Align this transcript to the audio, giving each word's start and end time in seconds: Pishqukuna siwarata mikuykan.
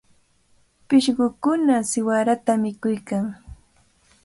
Pishqukuna 0.87 1.75
siwarata 1.89 2.53
mikuykan. 2.61 3.23